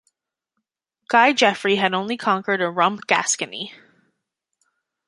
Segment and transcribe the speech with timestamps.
[1.09, 3.71] Guy Geoffrey had only conquered a rump Gascony.